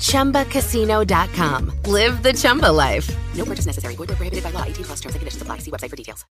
[0.00, 1.72] ChumbaCasino.com.
[1.92, 3.12] Live the Chumba life.
[3.34, 3.96] No purchase necessary.
[3.96, 4.64] Void prohibited by law.
[4.64, 5.58] 18 plus terms and conditions apply.
[5.58, 6.24] See website for details.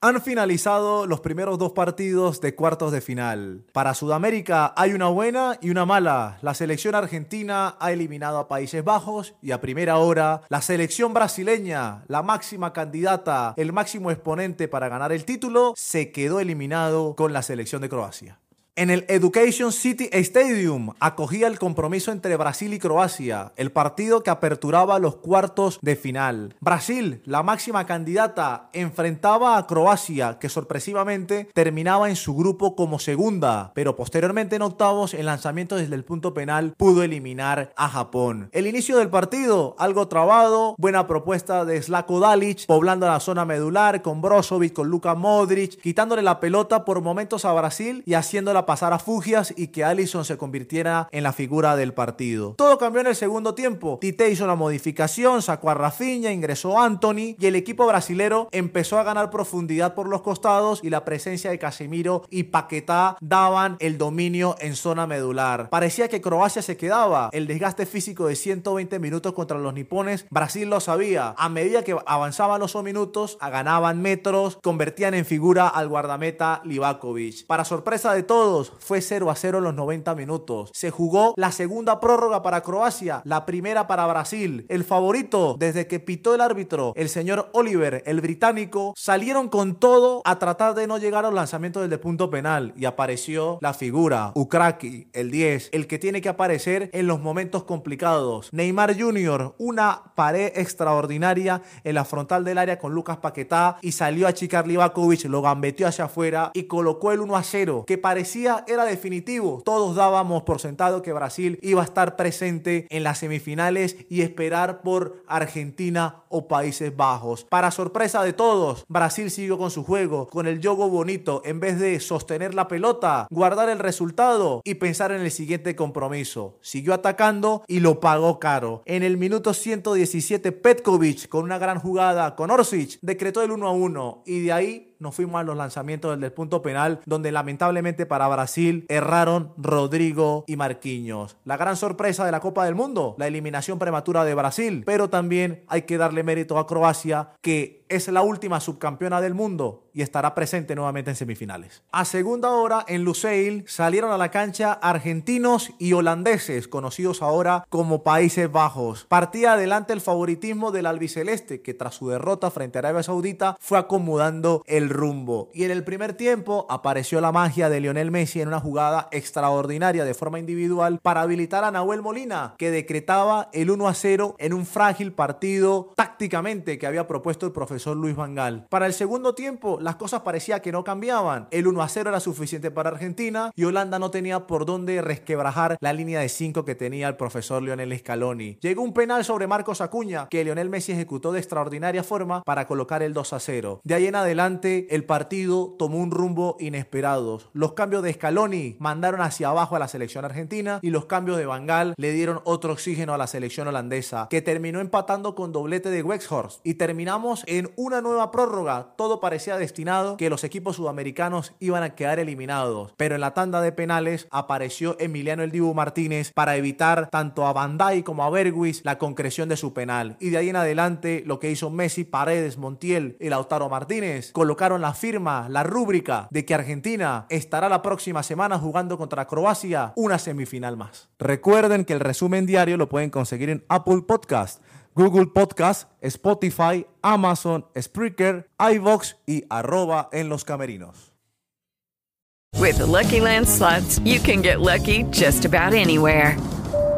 [0.00, 3.64] Han finalizado los primeros dos partidos de cuartos de final.
[3.72, 6.38] Para Sudamérica hay una buena y una mala.
[6.40, 12.04] La selección argentina ha eliminado a Países Bajos y a primera hora la selección brasileña,
[12.06, 17.42] la máxima candidata, el máximo exponente para ganar el título, se quedó eliminado con la
[17.42, 18.38] selección de Croacia.
[18.78, 24.30] En el Education City Stadium acogía el compromiso entre Brasil y Croacia, el partido que
[24.30, 26.54] aperturaba los cuartos de final.
[26.60, 33.72] Brasil, la máxima candidata, enfrentaba a Croacia, que sorpresivamente terminaba en su grupo como segunda,
[33.74, 38.48] pero posteriormente en octavos, el lanzamiento desde el punto penal pudo eliminar a Japón.
[38.52, 44.02] El inicio del partido, algo trabado, buena propuesta de Slako Dalic, poblando la zona medular
[44.02, 48.92] con Brozovic, con Luka Modric, quitándole la pelota por momentos a Brasil y haciéndola pasar
[48.92, 52.54] a Fugias y que Allison se convirtiera en la figura del partido.
[52.58, 53.98] Todo cambió en el segundo tiempo.
[54.00, 59.04] Tite hizo la modificación, sacó a Rafinha, ingresó Anthony y el equipo brasilero empezó a
[59.04, 64.54] ganar profundidad por los costados y la presencia de Casemiro y Paquetá daban el dominio
[64.60, 65.70] en zona medular.
[65.70, 67.30] Parecía que Croacia se quedaba.
[67.32, 71.34] El desgaste físico de 120 minutos contra los nipones, Brasil lo sabía.
[71.38, 77.46] A medida que avanzaban los minutos, ganaban metros, convertían en figura al guardameta Livakovic.
[77.46, 80.70] Para sorpresa de todos, fue 0 a 0 en los 90 minutos.
[80.74, 84.66] Se jugó la segunda prórroga para Croacia, la primera para Brasil.
[84.68, 90.22] El favorito, desde que pitó el árbitro, el señor Oliver, el británico, salieron con todo
[90.24, 93.74] a tratar de no llegar a los lanzamientos del de punto penal y apareció la
[93.74, 98.48] figura, Ukraki, el 10, el que tiene que aparecer en los momentos complicados.
[98.52, 104.26] Neymar Jr., una pared extraordinaria en la frontal del área con Lucas Paquetá y salió
[104.26, 108.47] a Chikar Livakovic, lo gambeteó hacia afuera y colocó el 1 a 0, que parecía
[108.66, 109.62] era definitivo.
[109.64, 114.82] Todos dábamos por sentado que Brasil iba a estar presente en las semifinales y esperar
[114.82, 117.44] por Argentina o Países Bajos.
[117.44, 121.78] Para sorpresa de todos, Brasil siguió con su juego, con el juego bonito, en vez
[121.78, 126.58] de sostener la pelota, guardar el resultado y pensar en el siguiente compromiso.
[126.60, 128.82] Siguió atacando y lo pagó caro.
[128.86, 133.72] En el minuto 117, Petkovic, con una gran jugada con Orsic, decretó el 1 a
[133.72, 138.28] 1 y de ahí nos fuimos a los lanzamientos del punto penal, donde lamentablemente para
[138.28, 141.36] Brasil erraron Rodrigo y Marquinhos.
[141.44, 145.64] La gran sorpresa de la Copa del Mundo, la eliminación prematura de Brasil, pero también
[145.68, 150.34] hay que darle mérito a Croacia, que es la última subcampeona del mundo y estará
[150.34, 151.82] presente nuevamente en semifinales.
[151.90, 158.02] A segunda hora, en Lusail, salieron a la cancha argentinos y holandeses, conocidos ahora como
[158.02, 159.06] Países Bajos.
[159.08, 163.78] Partía adelante el favoritismo del albiceleste, que tras su derrota frente a Arabia Saudita fue
[163.78, 165.50] acomodando el rumbo.
[165.54, 170.04] Y en el primer tiempo apareció la magia de Lionel Messi en una jugada extraordinaria
[170.04, 174.52] de forma individual para habilitar a Nahuel Molina, que decretaba el 1 a 0 en
[174.52, 178.66] un frágil partido tácticamente que había propuesto el profesor Luis Vangal.
[178.68, 181.48] Para el segundo tiempo, las cosas parecía que no cambiaban.
[181.50, 185.76] El 1 a 0 era suficiente para Argentina y Holanda no tenía por dónde resquebrajar
[185.80, 188.58] la línea de 5 que tenía el profesor Lionel Scaloni.
[188.60, 193.02] Llegó un penal sobre Marcos Acuña que Lionel Messi ejecutó de extraordinaria forma para colocar
[193.02, 193.80] el 2 a 0.
[193.84, 197.40] De ahí en adelante, el partido tomó un rumbo inesperado.
[197.52, 201.46] Los cambios de Scaloni mandaron hacia abajo a la selección argentina y los cambios de
[201.46, 206.02] Vangal le dieron otro oxígeno a la selección holandesa, que terminó empatando con doblete de
[206.02, 206.60] Wexhorst.
[206.64, 208.94] Y terminamos en una nueva prórroga.
[208.96, 212.94] Todo parecía destinado que los equipos sudamericanos iban a quedar eliminados.
[212.96, 217.52] Pero en la tanda de penales apareció Emiliano El Dibu Martínez para evitar tanto a
[217.52, 220.16] Bandai como a Berguis la concreción de su penal.
[220.20, 224.32] Y de ahí en adelante lo que hizo Messi, Paredes, Montiel y Lautaro Martínez
[224.76, 230.18] la firma, la rúbrica de que Argentina estará la próxima semana jugando contra Croacia una
[230.18, 231.08] semifinal más.
[231.18, 234.62] Recuerden que el resumen diario lo pueden conseguir en Apple Podcast.
[234.94, 241.12] Google Podcast, Spotify, Amazon, Spreaker, iVox y arroba en los camerinos.